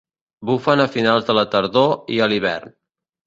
[0.49, 2.75] Bufen a finals de la tardor i a l'hivern.